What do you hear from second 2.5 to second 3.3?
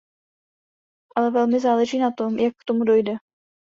k tomu dojde.